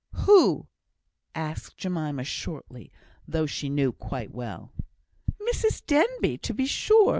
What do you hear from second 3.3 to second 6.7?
she knew quite well. "Mrs Denbigh, to be